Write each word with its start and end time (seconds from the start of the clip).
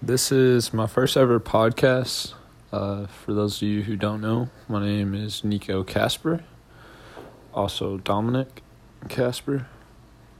This 0.00 0.30
is 0.30 0.72
my 0.72 0.86
first 0.86 1.16
ever 1.16 1.40
podcast. 1.40 2.32
Uh, 2.70 3.06
for 3.06 3.34
those 3.34 3.56
of 3.56 3.66
you 3.66 3.82
who 3.82 3.96
don't 3.96 4.20
know, 4.20 4.48
my 4.68 4.80
name 4.80 5.12
is 5.12 5.42
Nico 5.42 5.82
Casper, 5.82 6.44
also 7.52 7.98
Dominic 7.98 8.62
Casper. 9.08 9.66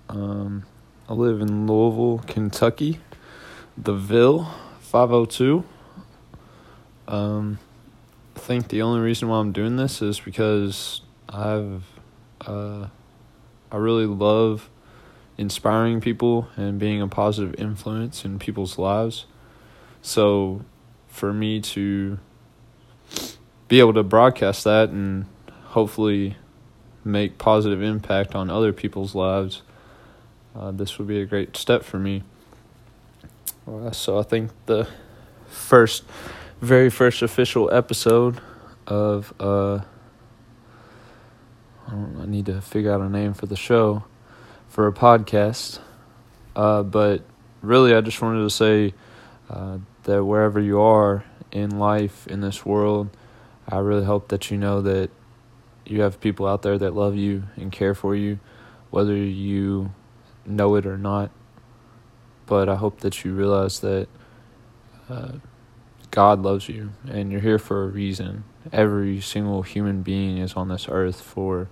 Um, 0.08 0.62
I 1.08 1.14
live 1.14 1.40
in 1.40 1.66
Louisville, 1.66 2.22
Kentucky, 2.24 3.00
the 3.76 3.94
Ville 3.94 4.48
502. 4.79 5.64
Um, 7.09 7.59
I 8.36 8.38
think 8.38 8.68
the 8.68 8.82
only 8.82 9.00
reason 9.00 9.27
why 9.27 9.38
I'm 9.40 9.50
doing 9.50 9.75
this 9.75 10.00
is 10.00 10.20
because 10.20 11.00
I've 11.29 11.82
uh, 12.46 12.86
I 13.72 13.77
really 13.77 14.06
love 14.06 14.70
inspiring 15.36 16.00
people 16.00 16.48
and 16.56 16.79
being 16.79 17.02
a 17.02 17.09
positive 17.09 17.56
influence 17.59 18.25
in 18.25 18.38
people's 18.38 18.79
lives. 18.79 19.27
So 20.03 20.65
for 21.09 21.33
me 21.33 21.61
to 21.61 22.19
be 23.69 23.80
able 23.80 23.95
to 23.95 24.02
broadcast 24.02 24.65
that 24.65 24.91
and 24.91 25.27
hopefully 25.65 26.37
make 27.05 27.39
positive 27.39 27.83
impact 27.83 28.34
on 28.34 28.51
other 28.51 28.73
people's 28.73 29.15
lives, 29.15 29.62
uh, 30.55 30.70
this 30.70 30.98
would 30.98 31.09
be 31.09 31.20
a 31.20 31.27
great 31.27 31.56
step 31.56 31.84
for 31.84 31.98
me. 31.98 32.23
Uh, 33.66 33.91
so 33.91 34.19
I 34.19 34.23
think 34.23 34.51
the 34.66 34.89
first, 35.47 36.05
very 36.61 36.91
first 36.91 37.23
official 37.23 37.73
episode 37.73 38.41
of 38.87 39.33
uh, 39.39 39.80
I, 41.87 41.95
I 42.23 42.27
need 42.27 42.47
to 42.47 42.61
figure 42.61 42.92
out 42.92 43.01
a 43.01 43.09
name 43.09 43.34
for 43.34 43.47
the 43.47 43.56
show, 43.56 44.05
for 44.69 44.87
a 44.87 44.92
podcast. 44.92 45.80
Uh, 46.56 46.83
but 46.83 47.23
really, 47.62 47.95
I 47.95 48.01
just 48.01 48.20
wanted 48.20 48.42
to 48.42 48.51
say 48.51 48.95
uh, 49.48 49.79
that 50.05 50.25
wherever 50.25 50.61
you 50.61 50.80
are 50.80 51.25
in 51.51 51.79
life, 51.79 52.27
in 52.27 52.41
this 52.41 52.65
world, 52.66 53.17
I 53.69 53.78
really 53.78 54.05
hope 54.05 54.28
that 54.28 54.50
you 54.50 54.59
know 54.59 54.81
that 54.83 55.11
you 55.86 56.03
have 56.03 56.20
people 56.20 56.47
out 56.47 56.62
there 56.62 56.78
that 56.78 56.95
love 56.95 57.17
you 57.17 57.45
and 57.56 57.72
care 57.72 57.95
for 57.95 58.14
you, 58.14 58.39
whether 58.91 59.17
you 59.17 59.92
know 60.45 60.75
it 60.75 60.87
or 60.87 60.98
not. 60.98 61.31
But 62.47 62.69
I 62.69 62.77
hope 62.77 63.00
that 63.00 63.25
you 63.25 63.34
realize 63.34 63.81
that 63.81 64.09
uh, 65.09 65.33
God 66.11 66.42
loves 66.42 66.69
you 66.69 66.92
and 67.09 67.31
you're 67.31 67.41
here 67.41 67.59
for 67.59 67.84
a 67.84 67.89
reason. 67.89 68.44
Every 68.72 69.20
single 69.20 69.62
human 69.62 70.03
being 70.03 70.39
is 70.39 70.55
on 70.55 70.69
this 70.69 70.89
earth 70.89 71.20
for 71.20 71.69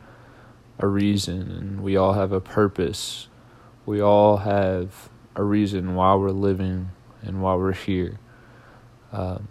a 0.78 0.86
reason, 0.86 1.50
and 1.50 1.80
we 1.82 1.96
all 1.96 2.14
have 2.14 2.32
a 2.32 2.40
purpose. 2.40 3.28
We 3.84 4.00
all 4.00 4.38
have 4.38 5.08
a 5.34 5.42
reason 5.42 5.94
why 5.94 6.14
we're 6.14 6.30
living 6.30 6.90
and 7.22 7.42
while 7.42 7.58
we're 7.58 7.72
here. 7.72 8.18
Um, 9.12 9.48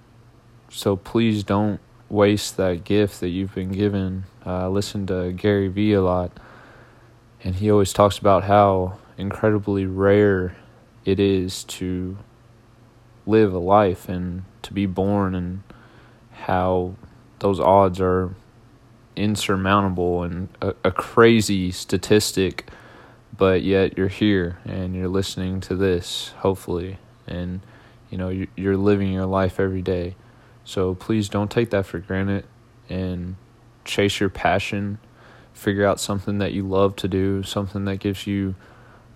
so 0.69 0.95
please 0.95 1.44
don't 1.44 1.80
waste 2.09 2.58
that 2.58 2.83
gift 2.83 3.19
that 3.19 3.30
you've 3.30 3.55
been 3.55 3.71
given. 3.71 4.25
Uh, 4.45 4.66
I 4.66 4.67
listen 4.67 5.08
to 5.08 5.31
Gary 5.31 5.67
Vee 5.67 5.93
a 5.93 6.02
lot, 6.02 6.31
and 7.43 7.55
he 7.55 7.71
always 7.71 7.93
talks 7.93 8.17
about 8.17 8.43
how 8.43 8.97
incredibly 9.17 9.86
rare 9.86 10.55
it 11.03 11.19
is 11.19 11.63
to 11.63 12.17
live 13.25 13.53
a 13.53 13.59
life 13.59 14.08
and 14.08 14.43
to 14.61 14.73
be 14.73 14.86
born, 14.86 15.33
and 15.33 15.63
how 16.31 16.95
those 17.39 17.59
odds 17.59 17.99
are 17.99 18.36
insurmountable 19.16 20.23
and 20.23 20.49
a, 20.61 20.73
a 20.83 20.91
crazy 20.91 21.71
statistic 21.71 22.69
but 23.38 23.61
yet 23.61 23.97
you're 23.97 24.08
here 24.08 24.59
and 24.66 24.95
you're 24.95 25.08
listening 25.08 25.61
to 25.61 25.75
this 25.75 26.33
hopefully 26.39 26.97
and 27.27 27.61
you 28.09 28.17
know 28.17 28.45
you're 28.55 28.77
living 28.77 29.11
your 29.11 29.25
life 29.25 29.59
every 29.59 29.81
day. 29.81 30.15
So 30.63 30.95
please 30.95 31.29
don't 31.29 31.51
take 31.51 31.69
that 31.71 31.85
for 31.85 31.99
granted 31.99 32.45
and 32.89 33.35
chase 33.83 34.19
your 34.19 34.29
passion. 34.29 34.99
Figure 35.53 35.85
out 35.85 35.99
something 35.99 36.39
that 36.39 36.53
you 36.53 36.67
love 36.67 36.95
to 36.97 37.08
do 37.08 37.43
something 37.43 37.85
that 37.85 37.97
gives 37.99 38.27
you 38.27 38.55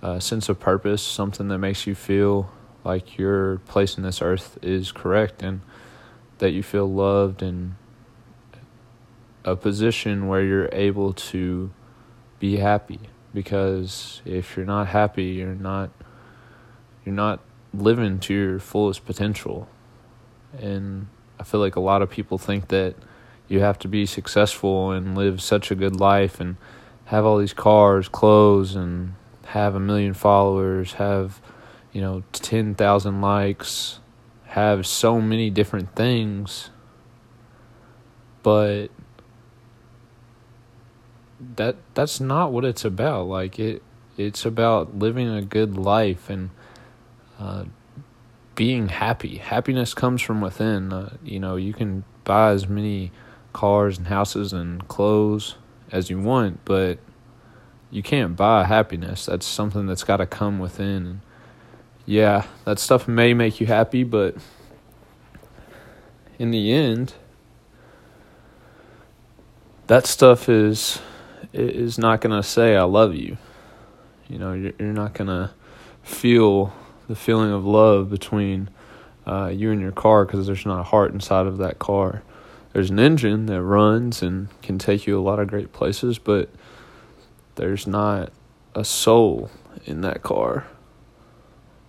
a 0.02 0.22
sense 0.22 0.48
of 0.48 0.60
purpose 0.60 1.02
something 1.02 1.50
that 1.50 1.58
makes 1.58 1.86
you 1.86 1.94
feel 1.94 2.50
like 2.86 3.18
your 3.18 3.58
place 3.60 3.98
in 3.98 4.04
this 4.04 4.22
earth 4.22 4.58
is 4.62 4.92
correct 4.92 5.44
and 5.44 5.60
that 6.38 6.52
you 6.52 6.64
feel 6.64 6.90
loved 6.90 7.42
and 7.42 7.76
a 9.44 9.56
position 9.56 10.28
where 10.28 10.42
you're 10.42 10.70
able 10.72 11.12
to 11.12 11.70
be 12.40 12.58
happy. 12.58 13.00
Because 13.34 14.22
if 14.26 14.56
you're 14.56 14.66
not 14.66 14.88
happy 14.88 15.26
you're 15.26 15.54
not 15.54 15.92
you're 17.04 17.16
not 17.16 17.42
living 17.74 18.20
to 18.20 18.34
your 18.34 18.60
fullest 18.60 19.06
potential. 19.06 19.68
And 20.58 21.08
I 21.40 21.44
feel 21.44 21.60
like 21.60 21.76
a 21.76 21.82
lot 21.82 22.02
of 22.02 22.10
people 22.10 22.38
think 22.38 22.70
that 22.70 22.96
you 23.48 23.60
have 23.62 23.80
to 23.80 23.88
be 23.88 24.06
successful 24.06 24.92
and 24.92 25.16
live 25.16 25.42
such 25.42 25.72
a 25.72 25.76
good 25.76 26.00
life 26.00 26.40
and 26.40 26.58
have 27.06 27.26
all 27.26 27.38
these 27.38 27.54
cars, 27.54 28.08
clothes, 28.08 28.76
and 28.76 29.14
have 29.48 29.74
a 29.74 29.80
million 29.80 30.14
followers, 30.14 30.94
have, 30.94 31.42
you 31.92 32.02
know, 32.02 32.24
10,000 32.34 33.22
likes, 33.22 34.00
have 34.46 34.86
so 34.86 35.20
many 35.20 35.50
different 35.50 35.96
things. 35.96 36.70
But 38.44 38.90
that 41.56 41.76
that's 41.94 42.20
not 42.20 42.52
what 42.52 42.66
it's 42.66 42.86
about. 42.86 43.28
Like 43.28 43.60
it 43.60 43.82
it's 44.18 44.46
about 44.46 44.98
living 44.98 45.30
a 45.30 45.42
good 45.42 45.78
life 45.78 46.30
and 46.30 46.50
uh, 47.40 47.64
being 48.56 48.90
happy. 48.90 49.38
Happiness 49.38 49.94
comes 49.94 50.22
from 50.22 50.42
within. 50.42 50.92
Uh, 50.92 51.16
you 51.24 51.40
know, 51.40 51.56
you 51.56 51.74
can 51.74 52.04
buy 52.26 52.52
as 52.52 52.68
many 52.68 53.12
cars 53.54 53.98
and 53.98 54.08
houses 54.08 54.54
and 54.54 54.88
clothes 54.88 55.56
as 55.92 56.10
you 56.10 56.20
want, 56.20 56.64
but 56.66 57.00
you 57.90 58.04
can't 58.04 58.36
buy 58.36 58.66
happiness. 58.66 59.26
That's 59.26 59.46
something 59.46 59.88
that's 59.88 60.04
got 60.04 60.18
to 60.18 60.26
come 60.26 60.60
within. 60.60 61.22
Yeah, 62.06 62.46
that 62.66 62.80
stuff 62.80 63.08
may 63.08 63.34
make 63.34 63.60
you 63.62 63.68
happy, 63.68 64.04
but 64.04 64.36
in 66.38 66.52
the 66.52 66.72
end, 66.72 67.14
that 69.88 70.06
stuff 70.06 70.50
is 70.50 71.00
is 71.52 71.98
not 71.98 72.22
going 72.22 72.36
to 72.36 72.48
say 72.48 72.76
I 72.76 72.84
love 72.84 73.16
you. 73.16 73.38
You 74.28 74.38
know, 74.38 74.54
you're, 74.54 74.74
you're 74.78 74.94
not 74.94 75.14
going 75.14 75.28
to 75.28 75.52
feel 76.04 76.74
the 77.10 77.16
feeling 77.16 77.52
of 77.52 77.66
love 77.66 78.08
between 78.08 78.70
uh, 79.26 79.48
you 79.48 79.72
and 79.72 79.82
your 79.82 79.92
car 79.92 80.26
because 80.26 80.46
there's 80.46 80.66
not 80.66 80.80
a 80.80 80.84
heart 80.84 81.12
inside 81.12 81.48
of 81.48 81.58
that 81.58 81.80
car. 81.80 82.22
There's 82.72 82.92
an 82.92 83.00
engine 83.00 83.48
that 83.48 83.64
runs 83.64 84.22
and 84.22 84.48
can 84.62 84.78
take 84.78 85.08
you 85.08 85.20
a 85.20 85.24
lot 85.24 85.40
of 85.40 85.48
great 85.48 85.74
places, 85.74 86.20
but 86.20 86.50
there's 87.56 87.88
not 87.88 88.32
a 88.76 88.86
soul 88.86 89.50
in 89.86 90.02
that 90.02 90.22
car. 90.22 90.68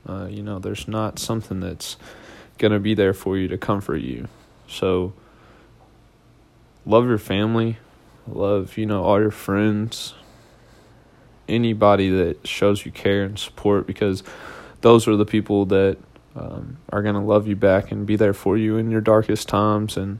Uh, 0.08 0.26
you 0.30 0.42
know, 0.42 0.58
there's 0.58 0.88
not 0.88 1.18
something 1.18 1.60
that's 1.60 1.98
going 2.56 2.72
to 2.72 2.80
be 2.80 2.94
there 2.94 3.12
for 3.12 3.36
you 3.36 3.46
to 3.48 3.58
comfort 3.58 3.98
you. 3.98 4.26
So, 4.68 5.12
love 6.86 7.06
your 7.06 7.18
family, 7.18 7.76
love, 8.26 8.78
you 8.78 8.86
know, 8.86 9.04
all 9.04 9.20
your 9.20 9.30
friends, 9.30 10.14
anybody 11.46 12.08
that 12.08 12.48
shows 12.48 12.86
you 12.86 12.90
care 12.90 13.24
and 13.24 13.38
support 13.38 13.86
because 13.86 14.22
those 14.80 15.06
are 15.08 15.16
the 15.16 15.26
people 15.26 15.66
that 15.66 15.98
um, 16.34 16.78
are 16.90 17.02
going 17.02 17.14
to 17.14 17.20
love 17.20 17.46
you 17.46 17.56
back 17.56 17.90
and 17.90 18.06
be 18.06 18.16
there 18.16 18.32
for 18.32 18.56
you 18.56 18.76
in 18.76 18.90
your 18.90 19.00
darkest 19.00 19.48
times 19.48 19.96
and 19.96 20.18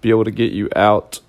be 0.00 0.10
able 0.10 0.24
to 0.24 0.30
get 0.30 0.52
you 0.52 0.68
out 0.76 1.20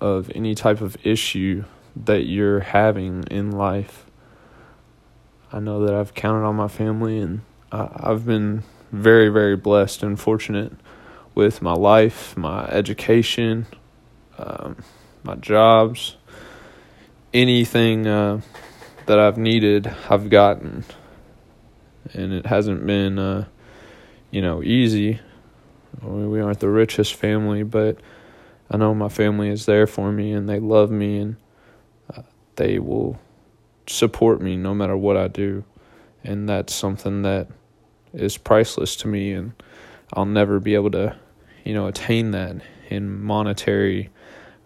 of 0.00 0.30
any 0.34 0.54
type 0.54 0.80
of 0.80 0.96
issue 1.04 1.64
that 1.96 2.26
you're 2.26 2.60
having 2.60 3.24
in 3.30 3.50
life. 3.50 4.06
I 5.52 5.60
know 5.60 5.84
that 5.84 5.94
I've 5.94 6.14
counted 6.14 6.44
on 6.44 6.56
my 6.56 6.68
family 6.68 7.18
and 7.18 7.42
I've 7.70 8.26
been 8.26 8.64
very, 8.90 9.28
very 9.28 9.56
blessed 9.56 10.02
and 10.02 10.18
fortunate 10.18 10.72
with 11.34 11.62
my 11.62 11.72
life, 11.72 12.36
my 12.36 12.66
education, 12.66 13.66
um, 14.38 14.76
my 15.22 15.34
jobs, 15.36 16.16
anything 17.32 18.06
uh, 18.06 18.40
that 19.06 19.18
I've 19.18 19.38
needed, 19.38 19.94
I've 20.10 20.28
gotten 20.28 20.84
and 22.12 22.32
it 22.32 22.46
hasn't 22.46 22.86
been, 22.86 23.18
uh, 23.18 23.46
you 24.30 24.42
know, 24.42 24.62
easy. 24.62 25.20
We 26.00 26.40
aren't 26.40 26.60
the 26.60 26.70
richest 26.70 27.14
family, 27.14 27.62
but 27.62 27.98
I 28.70 28.76
know 28.76 28.94
my 28.94 29.08
family 29.08 29.50
is 29.50 29.66
there 29.66 29.86
for 29.86 30.10
me 30.10 30.32
and 30.32 30.48
they 30.48 30.58
love 30.58 30.90
me 30.90 31.18
and 31.18 31.36
uh, 32.14 32.22
they 32.56 32.78
will 32.78 33.18
support 33.86 34.40
me 34.40 34.56
no 34.56 34.74
matter 34.74 34.96
what 34.96 35.16
I 35.16 35.28
do. 35.28 35.64
And 36.24 36.48
that's 36.48 36.74
something 36.74 37.22
that 37.22 37.48
is 38.14 38.38
priceless 38.38 38.96
to 38.96 39.08
me 39.08 39.32
and 39.32 39.52
I'll 40.14 40.26
never 40.26 40.60
be 40.60 40.74
able 40.74 40.90
to, 40.92 41.16
you 41.64 41.74
know, 41.74 41.86
attain 41.86 42.30
that 42.30 42.56
in 42.88 43.22
monetary 43.22 44.10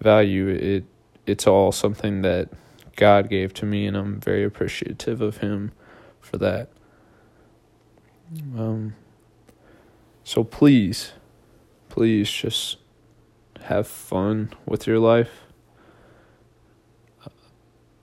value. 0.00 0.48
It 0.48 0.84
it's 1.26 1.46
all 1.46 1.72
something 1.72 2.22
that 2.22 2.48
God 2.94 3.28
gave 3.28 3.52
to 3.54 3.66
me 3.66 3.86
and 3.86 3.96
I'm 3.96 4.20
very 4.20 4.44
appreciative 4.44 5.20
of 5.20 5.38
him 5.38 5.72
for 6.20 6.38
that. 6.38 6.68
Um, 8.56 8.94
So 10.24 10.42
please, 10.42 11.12
please 11.88 12.30
just 12.30 12.78
have 13.60 13.86
fun 13.86 14.52
with 14.66 14.86
your 14.86 14.98
life. 14.98 15.44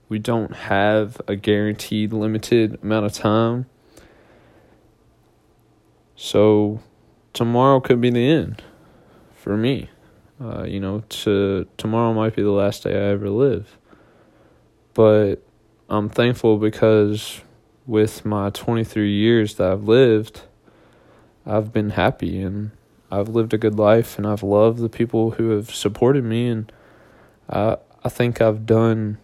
We 0.08 0.18
don't 0.18 0.54
have 0.54 1.20
a 1.26 1.36
guaranteed 1.36 2.12
limited 2.12 2.78
amount 2.82 3.06
of 3.06 3.12
time. 3.12 3.66
So 6.16 6.80
tomorrow 7.32 7.80
could 7.80 8.00
be 8.00 8.10
the 8.10 8.26
end 8.26 8.62
for 9.34 9.56
me. 9.56 9.90
Uh, 10.40 10.64
you 10.64 10.80
know, 10.80 11.00
to 11.08 11.66
tomorrow 11.76 12.12
might 12.14 12.34
be 12.34 12.42
the 12.42 12.50
last 12.50 12.84
day 12.84 12.92
I 12.94 13.10
ever 13.12 13.28
live. 13.28 13.76
But 14.94 15.36
I'm 15.88 16.08
thankful 16.08 16.58
because 16.58 17.40
with 17.86 18.24
my 18.24 18.50
23 18.50 19.10
years 19.10 19.56
that 19.56 19.70
I've 19.70 19.84
lived, 19.84 20.42
I've 21.46 21.72
been 21.72 21.90
happy 21.90 22.40
and 22.40 22.70
I've 23.10 23.28
lived 23.28 23.52
a 23.54 23.58
good 23.58 23.78
life 23.78 24.16
and 24.16 24.26
I've 24.26 24.42
loved 24.42 24.78
the 24.78 24.88
people 24.88 25.32
who 25.32 25.50
have 25.50 25.74
supported 25.74 26.24
me 26.24 26.48
and 26.48 26.72
I 27.48 27.76
I 28.02 28.10
think 28.10 28.42
I've 28.42 28.66
done 28.66 29.16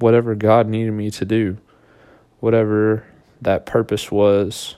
whatever 0.00 0.34
God 0.34 0.66
needed 0.66 0.92
me 0.92 1.10
to 1.12 1.24
do. 1.24 1.58
Whatever 2.40 3.04
that 3.40 3.64
purpose 3.64 4.10
was. 4.10 4.74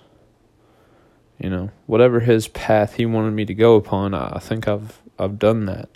You 1.39 1.49
know, 1.49 1.71
whatever 1.87 2.21
his 2.21 2.49
path 2.49 2.97
he 2.97 3.07
wanted 3.07 3.31
me 3.31 3.47
to 3.47 3.55
go 3.55 3.77
upon, 3.77 4.13
I 4.13 4.39
think 4.41 4.69
I've 4.69 5.01
I've 5.19 5.39
done 5.39 5.65
that. 5.67 5.89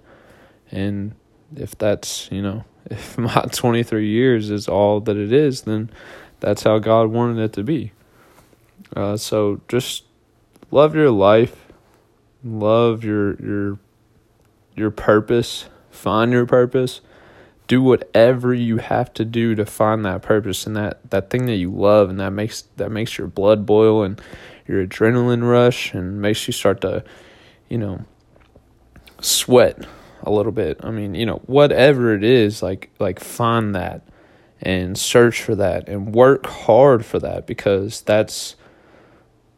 And 0.71 1.15
if 1.55 1.77
that's, 1.77 2.31
you 2.33 2.41
know, 2.41 2.65
if 2.91 3.19
my 3.19 3.47
23 3.53 4.09
years 4.09 4.51
is 4.51 4.69
all 4.69 5.01
that 5.01 5.17
it 5.17 5.33
is, 5.33 5.63
then 5.63 5.91
that's 6.45 6.63
how 6.63 6.79
God 6.79 7.11
wanted 7.11 7.43
it 7.43 7.55
to 7.55 7.63
be. 7.63 7.93
Uh, 8.95 9.17
so 9.17 9.63
just 9.67 10.05
love 10.71 10.95
your 10.95 11.11
life, 11.11 11.73
love 12.45 13.03
your 13.03 13.35
your 13.43 13.79
your 14.77 14.91
purpose, 14.91 15.71
find 15.91 16.33
your 16.33 16.45
purpose, 16.45 17.01
do 17.67 17.83
whatever 17.83 18.53
you 18.53 18.77
have 18.77 19.15
to 19.15 19.25
do 19.25 19.55
to 19.55 19.65
find 19.65 20.05
that 20.05 20.21
purpose 20.21 20.67
and 20.67 20.77
that 20.77 21.11
that 21.11 21.31
thing 21.31 21.47
that 21.47 21.57
you 21.57 21.71
love 21.71 22.11
and 22.11 22.21
that 22.21 22.31
makes 22.31 22.63
that 22.77 22.91
makes 22.91 23.17
your 23.17 23.27
blood 23.27 23.65
boil 23.65 24.03
and 24.03 24.21
your 24.69 24.87
adrenaline 24.87 25.49
rush 25.49 25.95
and 25.95 26.21
makes 26.21 26.47
you 26.47 26.53
start 26.53 26.83
to, 26.83 27.03
you 27.71 27.79
know, 27.79 28.05
sweat 29.23 29.87
a 30.23 30.31
little 30.31 30.53
bit. 30.53 30.79
I 30.83 30.91
mean, 30.91 31.15
you 31.15 31.25
know, 31.25 31.41
whatever 31.47 32.15
it 32.15 32.23
is, 32.23 32.63
like 32.63 32.91
like 32.99 33.19
find 33.19 33.75
that 33.75 34.03
and 34.65 34.99
search 34.99 35.43
for 35.43 35.55
that 35.55 35.89
and 35.89 36.15
work 36.15 36.47
hard 36.47 37.05
for 37.05 37.19
that 37.19 37.47
because 37.47 38.01
that's 38.03 38.57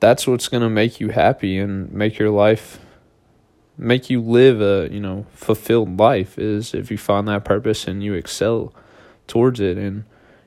that's 0.01 0.27
what's 0.27 0.49
going 0.49 0.63
to 0.63 0.69
make 0.69 1.01
you 1.01 1.09
happy 1.09 1.59
and 1.59 1.91
make 1.93 2.19
your 2.19 2.31
life 2.31 2.79
make 3.79 4.09
you 4.09 4.21
live 4.21 4.61
a, 4.61 4.89
you 4.93 5.01
know, 5.01 5.27
fulfilled 5.33 5.99
life 5.99 6.39
is 6.39 6.75
if 6.75 6.91
you 6.91 6.99
find 6.99 7.29
that 7.29 7.45
purpose 7.45 7.87
and 7.87 8.03
you 8.03 8.15
excel 8.15 8.75
towards 9.27 9.61
it 9.61 9.77
and 9.77 10.05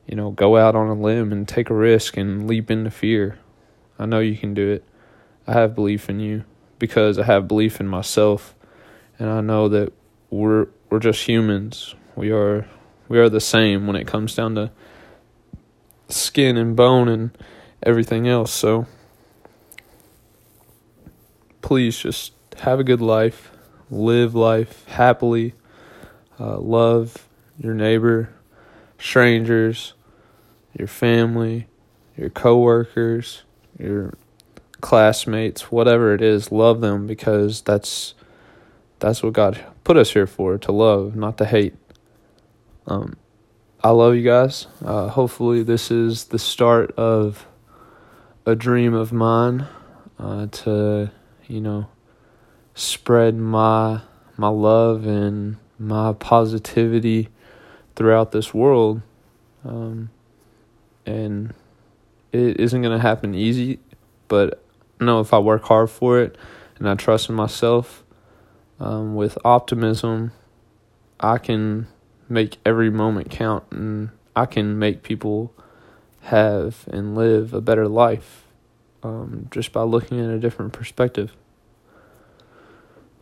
you 0.08 0.16
know, 0.16 0.32
go 0.32 0.58
out 0.58 0.76
on 0.76 0.88
a 0.88 0.96
limb 0.96 1.32
and 1.32 1.48
take 1.48 1.70
a 1.70 1.74
risk 1.76 2.18
and 2.18 2.48
leap 2.48 2.72
into 2.72 2.90
fear. 2.90 3.38
I 4.00 4.08
know 4.08 4.20
you 4.20 4.36
can 4.36 4.56
do 4.56 4.68
it. 4.72 4.84
I 5.46 5.54
have 5.54 5.76
belief 5.76 6.10
in 6.10 6.20
you 6.20 6.46
because 6.80 7.20
I 7.20 7.26
have 7.26 7.48
belief 7.48 7.80
in 7.80 7.88
myself 7.88 8.56
and 9.20 9.30
I 9.30 9.42
know 9.42 9.70
that 9.70 9.94
we're 10.32 10.68
we're 10.90 11.00
just 11.00 11.28
humans. 11.28 11.94
We 12.16 12.32
are 12.32 12.68
we 13.10 13.18
are 13.18 13.28
the 13.28 13.42
same 13.42 13.88
when 13.88 13.98
it 13.98 14.08
comes 14.08 14.36
down 14.36 14.56
to 14.56 14.72
skin 16.08 16.56
and 16.56 16.76
bone 16.76 17.10
and 17.10 17.38
everything 17.84 18.28
else. 18.28 18.54
So 18.54 18.86
please 21.62 21.98
just 21.98 22.34
have 22.60 22.80
a 22.80 22.84
good 22.84 23.02
life, 23.02 23.52
live 23.90 24.36
life 24.36 24.86
happily, 24.88 25.54
uh, 26.40 26.58
love 26.60 27.28
your 27.58 27.74
neighbor, 27.74 28.30
strangers, 29.00 29.94
your 30.78 30.88
family, 30.88 31.68
your 32.16 32.30
coworkers, 32.30 33.42
your 33.78 34.14
classmates, 34.82 35.72
whatever 35.72 36.14
it 36.14 36.22
is, 36.22 36.52
love 36.52 36.80
them 36.82 37.08
because 37.08 37.62
that's 37.62 38.14
that's 39.00 39.24
what 39.24 39.34
God 39.34 39.64
put 39.84 39.98
us 39.98 40.12
here 40.12 40.28
for 40.28 40.58
to 40.58 40.72
love, 40.72 41.16
not 41.16 41.38
to 41.38 41.46
hate. 41.46 41.74
Um, 42.90 43.18
I 43.84 43.92
love 43.92 44.16
you 44.16 44.24
guys. 44.24 44.66
Uh, 44.84 45.08
hopefully, 45.10 45.62
this 45.62 45.92
is 45.92 46.26
the 46.26 46.40
start 46.40 46.92
of 46.98 47.46
a 48.46 48.56
dream 48.56 48.96
of 48.96 49.14
mine 49.14 49.68
uh, 50.18 50.48
to, 50.48 51.12
you 51.48 51.62
know, 51.62 51.88
spread 52.74 53.36
my 53.36 54.02
my 54.38 54.48
love 54.48 55.06
and 55.06 55.58
my 55.78 56.14
positivity 56.14 57.30
throughout 57.96 58.32
this 58.32 58.54
world. 58.54 59.02
Um, 59.64 60.10
and 61.06 61.54
it 62.32 62.60
isn't 62.60 62.82
going 62.82 62.98
to 62.98 63.02
happen 63.02 63.36
easy, 63.36 63.80
but 64.28 64.64
I 65.00 65.06
know 65.06 65.20
if 65.20 65.34
I 65.34 65.40
work 65.40 65.64
hard 65.64 65.92
for 65.92 66.20
it 66.20 66.38
and 66.80 66.90
I 66.90 66.96
trust 66.96 67.30
in 67.30 67.36
myself, 67.36 68.04
um, 68.80 69.16
with 69.16 69.38
optimism, 69.46 70.32
I 71.20 71.38
can 71.38 71.88
make 72.30 72.58
every 72.66 72.90
moment 72.90 73.30
count 73.30 73.64
and 73.72 74.10
I 74.36 74.46
can 74.46 74.80
make 74.80 75.04
people 75.04 75.54
have 76.22 76.88
and 76.92 77.16
live 77.16 77.54
a 77.54 77.62
better 77.62 77.88
life 77.88 78.46
um, 79.04 79.48
just 79.52 79.72
by 79.72 79.82
looking 79.84 80.20
at 80.20 80.30
a 80.30 80.40
different 80.40 80.74
perspective. 80.74 81.36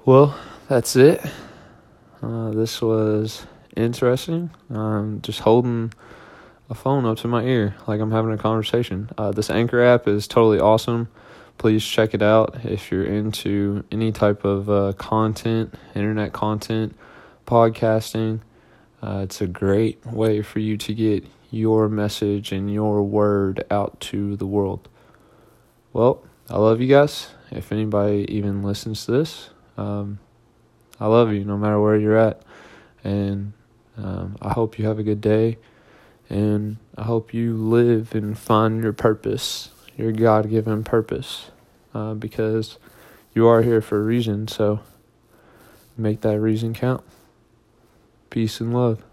Well, 0.05 0.37
that's 0.67 0.95
it. 0.95 1.21
Uh, 2.21 2.51
this 2.51 2.81
was 2.81 3.45
interesting. 3.75 4.49
Um, 4.69 5.19
just 5.21 5.39
holding 5.39 5.93
a 6.69 6.75
phone 6.75 7.05
up 7.05 7.17
to 7.19 7.27
my 7.27 7.43
ear 7.43 7.75
like 7.87 8.01
I'm 8.01 8.11
having 8.11 8.31
a 8.31 8.37
conversation. 8.37 9.09
Uh, 9.17 9.31
this 9.31 9.49
Anchor 9.49 9.81
app 9.81 10.07
is 10.07 10.27
totally 10.27 10.59
awesome 10.59 11.07
please 11.57 11.83
check 11.83 12.13
it 12.13 12.21
out 12.21 12.55
if 12.63 12.91
you're 12.91 13.05
into 13.05 13.83
any 13.91 14.11
type 14.11 14.45
of 14.45 14.69
uh, 14.69 14.93
content, 14.93 15.73
internet 15.95 16.33
content, 16.33 16.95
podcasting. 17.45 18.39
Uh, 19.01 19.21
it's 19.23 19.41
a 19.41 19.47
great 19.47 20.05
way 20.05 20.41
for 20.41 20.59
you 20.59 20.77
to 20.77 20.93
get 20.93 21.25
your 21.51 21.87
message 21.87 22.51
and 22.51 22.71
your 22.71 23.03
word 23.03 23.63
out 23.69 23.99
to 23.99 24.35
the 24.35 24.45
world. 24.45 24.89
Well, 25.93 26.23
I 26.49 26.57
love 26.57 26.81
you 26.81 26.87
guys. 26.87 27.29
If 27.51 27.71
anybody 27.71 28.25
even 28.29 28.63
listens 28.63 29.05
to 29.05 29.11
this, 29.11 29.49
um, 29.77 30.19
I 30.99 31.07
love 31.07 31.31
you 31.31 31.45
no 31.45 31.57
matter 31.57 31.79
where 31.79 31.95
you're 31.95 32.17
at. 32.17 32.41
And 33.03 33.53
um, 33.97 34.35
I 34.41 34.53
hope 34.53 34.77
you 34.77 34.85
have 34.87 34.99
a 34.99 35.03
good 35.03 35.21
day. 35.21 35.57
And 36.29 36.77
I 36.97 37.03
hope 37.03 37.33
you 37.33 37.55
live 37.55 38.13
and 38.13 38.37
find 38.37 38.83
your 38.83 38.93
purpose 38.93 39.69
your 39.97 40.11
God 40.11 40.49
given 40.49 40.83
purpose 40.83 41.49
uh, 41.93 42.13
because 42.13 42.77
you 43.33 43.47
are 43.47 43.63
here 43.63 43.81
for 43.81 43.99
a 43.99 44.03
reason. 44.03 44.47
So 44.47 44.79
make 45.97 46.21
that 46.21 46.39
reason 46.39 46.73
count. 46.73 47.03
Peace 48.37 48.61
and 48.61 48.71
love. 48.71 49.03